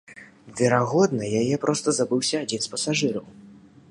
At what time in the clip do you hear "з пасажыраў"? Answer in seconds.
2.67-3.25